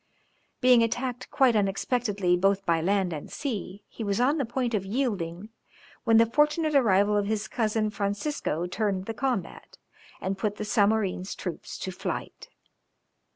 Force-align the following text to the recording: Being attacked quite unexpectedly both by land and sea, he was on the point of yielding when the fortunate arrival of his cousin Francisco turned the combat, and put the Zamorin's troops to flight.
Being 0.61 0.81
attacked 0.81 1.29
quite 1.29 1.55
unexpectedly 1.55 2.35
both 2.35 2.65
by 2.65 2.81
land 2.81 3.13
and 3.13 3.31
sea, 3.31 3.83
he 3.87 4.03
was 4.03 4.19
on 4.19 4.39
the 4.39 4.45
point 4.45 4.73
of 4.73 4.83
yielding 4.83 5.49
when 6.05 6.17
the 6.17 6.25
fortunate 6.25 6.73
arrival 6.73 7.15
of 7.15 7.27
his 7.27 7.47
cousin 7.47 7.91
Francisco 7.91 8.65
turned 8.65 9.05
the 9.05 9.13
combat, 9.13 9.77
and 10.19 10.39
put 10.39 10.55
the 10.55 10.65
Zamorin's 10.65 11.35
troops 11.35 11.77
to 11.77 11.91
flight. 11.91 12.49